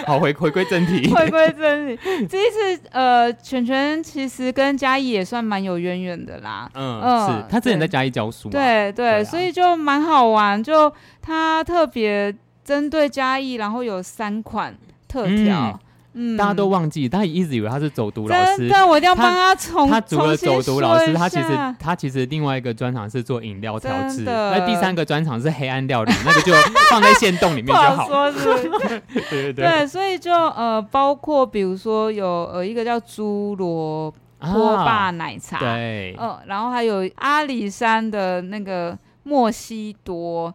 [0.07, 2.22] 好回回归正题，回归正题。
[2.31, 6.69] 这一次，呃，犬犬其实跟嘉义也算蛮有渊源的啦。
[6.75, 8.49] 嗯，呃、是他之前在嘉义教书。
[8.49, 10.63] 对对，所以就蛮好玩。
[10.63, 14.75] 就他特别针对嘉义，然后有三款
[15.09, 15.71] 特调。
[15.73, 15.79] 嗯
[16.15, 18.69] 嗯，大家都忘记，他一直以为他是走读老师。
[18.69, 19.89] 对，我一定要帮他重。
[19.89, 24.23] 他除了走读老师，他其实他其实另外一个专长是做饮料调制。
[24.25, 26.53] 那第三个专长是黑暗料理，那个就
[26.91, 28.05] 放在线洞里面就好。
[28.05, 29.03] 好说是 是？
[29.31, 29.65] 对对对。
[29.65, 40.53] 对，所以就呃，包括比如说有呃一个叫猪罗波霸奶茶，对，嗯，然后还有阿里山的那个莫西多，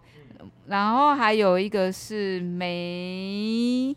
[0.68, 3.96] 然后还有一个是梅。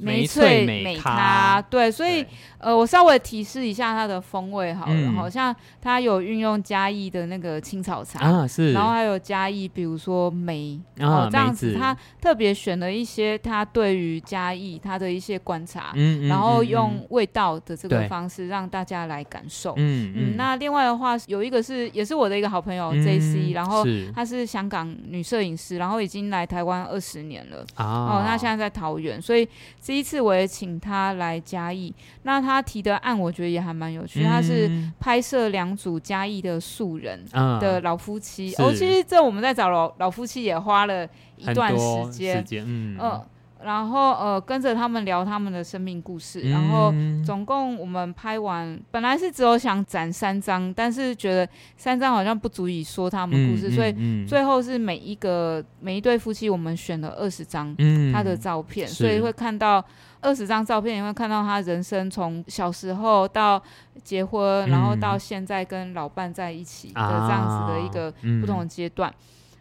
[0.00, 2.24] 梅翠美咖，对，所以
[2.58, 23.84] 呃，我稍微提示一下它的风味好了，嗯、好像它有运用嘉义的那个青草茶啊，是，然后还有嘉义，比如说梅啊，这样子，他特别选了一些他对于嘉义他的一些观察，嗯，然后用味道的这个方式让大家来感受，嗯嗯，那另外的话有一个是也是我的一个好朋友 J C，然后
[24.14, 29.46] 她是香港女摄影师，然后已经来台湾二十年了啊，哦，那现在在桃园，所以。
[29.90, 34.70] 第一次我也请他来嘉义，那他提的案我觉得也还蛮有趣，嗯、他是
[35.00, 37.20] 拍摄两组嘉义的素人
[37.60, 41.04] 的老夫妻，哦，其实这我们在找老老夫妻也花了
[41.36, 42.96] 一段时间，嗯。
[43.00, 43.26] 呃
[43.62, 46.92] 然后呃，跟着他们聊他们的生命故事，嗯，然后
[47.24, 51.46] 总共我们拍完，本来是只有想展三张，但是觉得
[51.76, 57.74] 三张好像不足以说他们故事，嗯，所以最后是每一个每一对夫妻，我们选了二十张
[58.12, 59.84] 他的照片，嗯，所以会看到
[60.20, 63.62] 二十张照片，也会看到他人生从小时候到
[64.02, 69.12] 结婚，然后到现在跟老伴在一起的这样子的一个不同的阶段。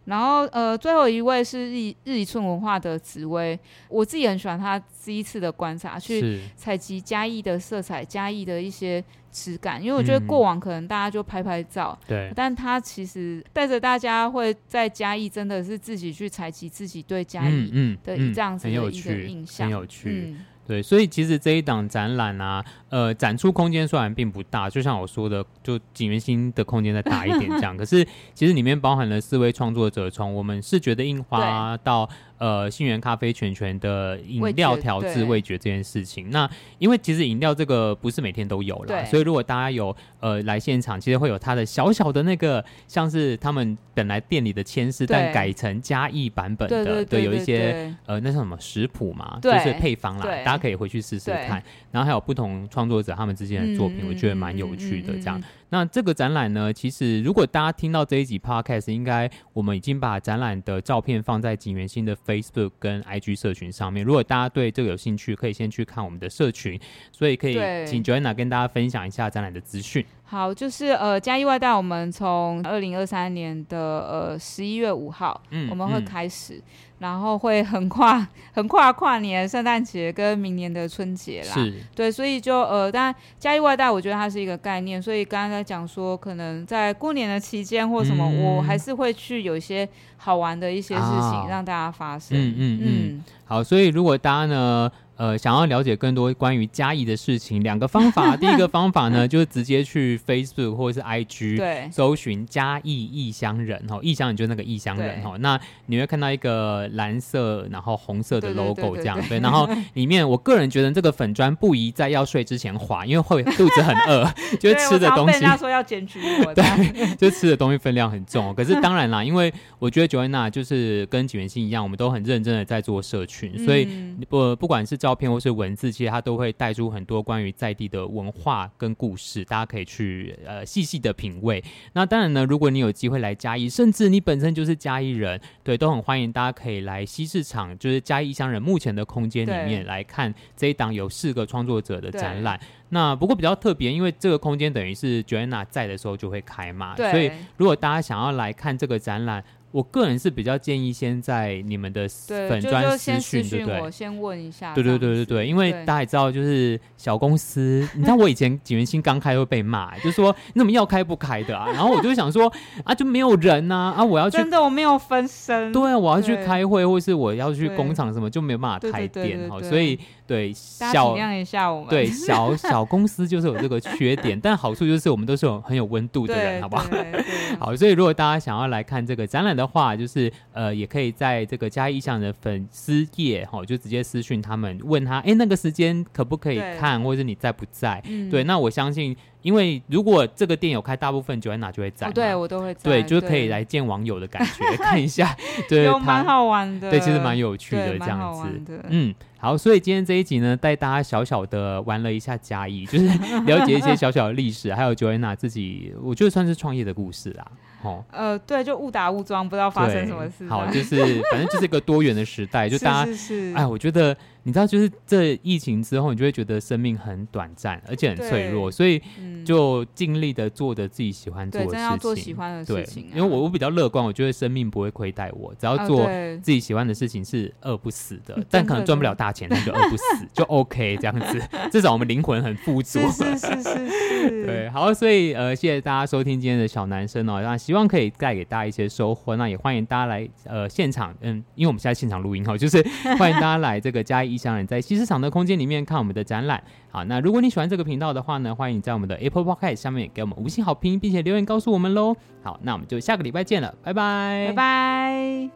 [0.09, 3.57] 然后，呃，最后一位是日日一寸文化的紫薇，
[3.87, 20.33] 我自己很喜欢他第一次的观察，去采集嘉义的色彩，嘉义的一些质感，因为我觉得过往可能大家就拍拍照，对、嗯，但他其实带着大家会在嘉义，真的是自己去采集自己对嘉义的这样子的一个印象，很有趣。
[20.35, 28.05] 嗯对，所以其实这一档展览啊，呃，展出空间虽然并不大，就像我说的，就景元星的空间再大一点这样， 可是
[28.35, 32.07] 其实里面包含了四位创作者，从我们视觉的印花到。
[32.39, 51.61] 呃，杏源咖啡全权的饮料调制味觉这件事情，那因为其实饮料这个不是每天都有啦，所以如果大家有呃来现场，其实会有它的小小的那个，像是他们本来店里的千丝，但改成嘉义版本的，对，有一些呃那是什么食谱嘛，就是配方啦，大家可以回去试试看。
[51.91, 55.41] 然后还有不同创作者他们之间的作品，我觉得蛮有趣的这样。
[55.69, 64.03] 那这个展览呢，其实如果大家听到这一集 podcast，应该我们已经把展览的照片放在景元新的 Facebook 跟 IG 社群上面。
[64.03, 66.79] 如果大家对这个有兴趣，可以先去看我们的社群。
[67.11, 67.53] 所以可以
[67.85, 70.05] 请 Joanna 跟大家分享一下展览的资讯。
[70.29, 76.55] 好，就是呃，嘉义外带，我们从二零二三年的呃十一月五号，嗯，我们会开始。
[76.55, 76.63] 嗯
[76.99, 91.01] 然后会横跨横跨跨年、圣诞节跟明年的春节啦，是对，所以就呃，当然嘉义外带，我觉得它是一个概念，所以刚刚在讲说，可能在过年的期间或什么、嗯，我还是会去有一些好玩的一些事
[91.31, 92.37] 情让大家发生。
[92.37, 94.91] 嗯嗯嗯，嗯，好，所以如果大家呢。
[95.19, 98.37] 呃想要了解更多关于嘉义的事情，两个方法。
[98.37, 105.35] 第一个方法呢， 就是直接去 Facebook 或者是 IG 对搜寻嘉义异乡人哈，异乡人就是那个异乡人哈。
[105.39, 114.25] 那你会看到一个蓝色然后红色的 logo 这样对，然后 里面我个人觉得这个粉砖不宜在要睡之前划，因为会 肚子很饿，
[114.57, 115.43] 就是吃的东西。
[115.43, 118.55] 他说要检举我，对，就吃的东西分量很重。
[118.55, 123.85] 可是当然啦，因为我觉得 Joanna 就是跟景元星一样，我们都很认真的在做社群，所以
[124.29, 131.63] 不不管是照片或是文字，其实它都会带出很多关于在地的文化跟故事，大家可以去呃细细的品味。
[131.93, 142.59] 那当然呢，如果你有机会来嘉义，甚至你本身就是嘉义人，对，都很欢迎大家可以来西市场，就是嘉义乡人目前的空间里面来看这一档有四个创作者的展览。
[142.91, 149.43] 那不过比较特别，因为这个空间等于是 Joanna 在的时候就会开嘛，对所以如果大家想要来看这个展览。
[149.71, 153.81] 我个人是比较建议先在你们的粉专私讯，对不对？
[153.81, 154.73] 我先问一下。
[154.73, 161.67] 对对对对对，因为大家也知道，就是小公司，你知道我以前景元星刚开会被骂，就说你怎么要开不开的啊？
[161.71, 162.51] 然后我就想说
[162.83, 176.85] 啊，就没有人呐啊，我要去真的我没有分身，对，我要去开会，或是我要去工厂什么，就没有办法开店哈，所以对小体谅一下我们， 对小小公司就是有这个缺点，但好处就是我们都是有很有温度的人，好不好？
[177.59, 188.01] 好，所以如果大家想要来看这个展览的话，就是呃，也可以在这个嘉义异乡的粉丝页哈，就直接私讯他们，问他，哎，那个时间可不可以看，或者是你在不在？
[188.05, 189.15] 嗯、对，那我相信。
[189.41, 192.11] 因为如果这个店有开，大部分 Joanna 就会在。
[192.11, 192.81] 对，我都会在。
[192.83, 195.33] 对，就是可以来见网友的感觉，看一下。
[195.69, 196.91] 对，有蛮好玩的。
[196.91, 198.83] 对，其实蛮有趣的这样子。
[198.89, 203.07] 嗯，好，所以今天这一集呢，带大家小小的玩了一下嘉义，就是
[203.45, 207.47] 了解一些小小的历史，还有 Joanna 自己，我觉得算是创业的故事啦。
[207.83, 210.47] 哦，呃，对，就误打误撞，不知道发生什么事。
[210.47, 213.11] 好，就是反正就是一个多元的时代， 就大家，
[213.55, 214.15] 哎，我觉得。
[214.43, 218.99] 你知道，就是这疫情之后，你就会觉得生命很短暂，而且很脆弱，所以
[219.45, 221.81] 就尽力的做着自己喜欢做的事情。
[221.81, 223.09] 要做喜欢的事情。
[223.13, 226.07] 因为我我比较乐观，我觉得生命不会亏待我，只要做
[226.41, 230.03] 自己喜欢的事情是饿不死的， 但可能赚不了大钱，那就饿不死
[230.33, 231.39] 就 OK 这样子。
[231.69, 232.99] 至少我们灵魂很富足。
[233.11, 234.45] 是是是。
[234.45, 239.35] 对，好，所以呃，谢谢大家收听今天的小男生哦，那希望可以带给大家一些收获。
[239.35, 242.81] 那也欢迎大家来呃现场，嗯，因为我们现在现场录音哈，就是
[243.19, 244.29] 欢迎大家来这个嘉义。
[244.29, 246.63] 异乡人在西市场的空间里面看我们的展览。
[246.91, 252.15] 好，那如果你喜欢这个频道的话呢，欢迎你在我们的 Apple Podcast 下面给我们五星好评，并且留言告诉我们喽。
[252.43, 255.49] 好，那我们就下个礼拜见了，拜拜，拜拜。